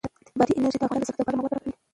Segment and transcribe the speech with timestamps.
[0.37, 1.73] بادي انرژي د افغانستان د صنعت لپاره مواد برابروي.